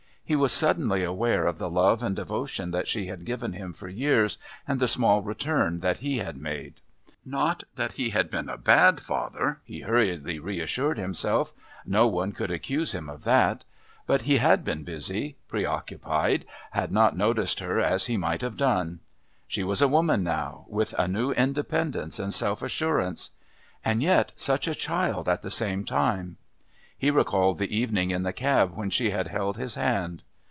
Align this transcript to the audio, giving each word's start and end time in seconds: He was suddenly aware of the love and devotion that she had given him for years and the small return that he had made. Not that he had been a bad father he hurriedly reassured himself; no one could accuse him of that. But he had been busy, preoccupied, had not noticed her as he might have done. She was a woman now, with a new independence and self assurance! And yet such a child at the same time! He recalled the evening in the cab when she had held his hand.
He 0.23 0.35
was 0.37 0.53
suddenly 0.53 1.03
aware 1.03 1.45
of 1.45 1.57
the 1.57 1.69
love 1.69 2.01
and 2.01 2.15
devotion 2.15 2.71
that 2.71 2.87
she 2.87 3.07
had 3.07 3.25
given 3.25 3.51
him 3.51 3.73
for 3.73 3.89
years 3.89 4.37
and 4.65 4.79
the 4.79 4.87
small 4.87 5.21
return 5.21 5.81
that 5.81 5.97
he 5.97 6.19
had 6.19 6.37
made. 6.37 6.75
Not 7.25 7.63
that 7.75 7.91
he 7.93 8.11
had 8.11 8.29
been 8.31 8.47
a 8.47 8.57
bad 8.57 9.01
father 9.01 9.59
he 9.65 9.81
hurriedly 9.81 10.39
reassured 10.39 10.97
himself; 10.97 11.53
no 11.85 12.07
one 12.07 12.31
could 12.31 12.49
accuse 12.49 12.93
him 12.93 13.09
of 13.09 13.25
that. 13.25 13.65
But 14.07 14.21
he 14.21 14.37
had 14.37 14.63
been 14.63 14.85
busy, 14.85 15.35
preoccupied, 15.49 16.45
had 16.71 16.93
not 16.93 17.17
noticed 17.17 17.59
her 17.59 17.79
as 17.81 18.05
he 18.05 18.15
might 18.15 18.39
have 18.41 18.55
done. 18.55 19.01
She 19.49 19.65
was 19.65 19.81
a 19.81 19.89
woman 19.89 20.23
now, 20.23 20.63
with 20.69 20.93
a 20.93 21.09
new 21.09 21.33
independence 21.33 22.19
and 22.19 22.33
self 22.33 22.61
assurance! 22.61 23.31
And 23.83 24.01
yet 24.01 24.31
such 24.37 24.65
a 24.65 24.75
child 24.75 25.27
at 25.27 25.41
the 25.41 25.51
same 25.51 25.83
time! 25.83 26.37
He 26.97 27.09
recalled 27.09 27.57
the 27.57 27.75
evening 27.75 28.11
in 28.11 28.21
the 28.21 28.31
cab 28.31 28.75
when 28.77 28.91
she 28.91 29.09
had 29.09 29.27
held 29.29 29.57
his 29.57 29.73
hand. 29.73 30.21